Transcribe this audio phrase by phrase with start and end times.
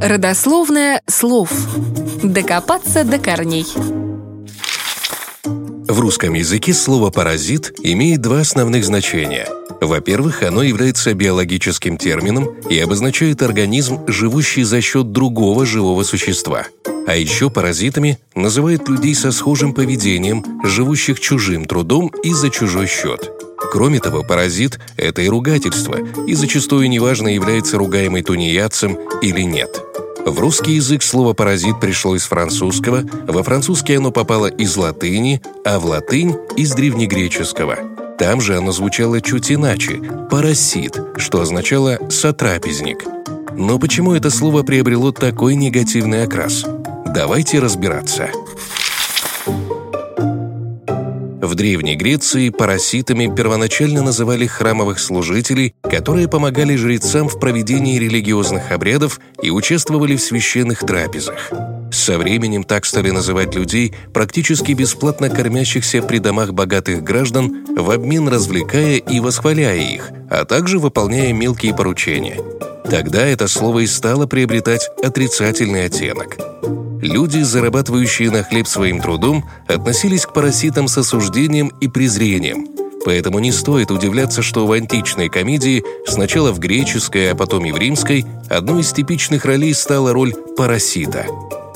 [0.00, 1.50] Родословное слов.
[2.22, 3.66] Докопаться до корней.
[5.44, 9.48] В русском языке слово «паразит» имеет два основных значения.
[9.80, 16.66] Во-первых, оно является биологическим термином и обозначает организм, живущий за счет другого живого существа.
[17.08, 23.32] А еще паразитами называют людей со схожим поведением, живущих чужим трудом и за чужой счет.
[23.72, 29.82] Кроме того, паразит– это и ругательство, и зачастую неважно, является ругаемый тунеядцем или нет.
[30.24, 35.78] В русский язык слово «паразит» пришло из французского, во французский оно попало из латыни, а
[35.78, 37.78] в латынь– из древнегреческого.
[38.18, 43.04] Там же оно звучало чуть иначе– «парасит», что означало «сотрапезник».
[43.52, 46.64] Но почему это слово приобрело такой негативный окрас?
[47.14, 48.30] Давайте разбираться.
[51.46, 59.20] В Древней Греции параситами первоначально называли храмовых служителей, которые помогали жрецам в проведении религиозных обрядов
[59.40, 61.52] и участвовали в священных трапезах.
[61.92, 68.26] Со временем так стали называть людей, практически бесплатно кормящихся при домах богатых граждан, в обмен
[68.26, 72.40] развлекая и восхваляя их, а также выполняя мелкие поручения.
[72.90, 76.38] Тогда это слово и стало приобретать отрицательный оттенок–
[77.00, 82.68] люди, зарабатывающие на хлеб своим трудом, относились к параситам с осуждением и презрением.
[83.04, 87.76] Поэтому не стоит удивляться, что в античной комедии, сначала в греческой, а потом и в
[87.76, 91.24] римской, одной из типичных ролей стала роль парасита.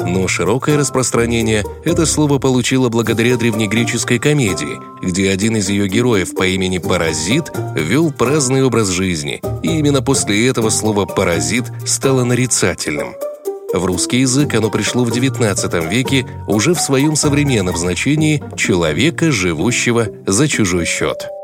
[0.01, 6.47] Но широкое распространение это слово получило благодаря древнегреческой комедии, где один из ее героев по
[6.47, 13.15] имени Паразит вел праздный образ жизни, и именно после этого слово «паразит» стало нарицательным–
[13.73, 20.09] в русский язык оно пришло в XIX веке уже в своем современном значении «человека, живущего
[20.27, 21.40] за чужой счет».